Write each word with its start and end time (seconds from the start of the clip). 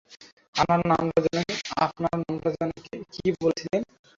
আপনার 0.55 0.79
নামটা 0.91 1.19
যেন 2.55 2.69
কী 3.13 3.25
বলেছিলেন? 3.41 3.81